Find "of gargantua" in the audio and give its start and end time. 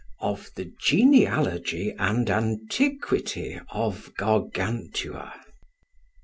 3.69-5.31